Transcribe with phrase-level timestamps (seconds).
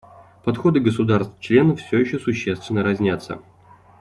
[0.43, 3.39] Подходы государств-членов все еще существенно разнятся.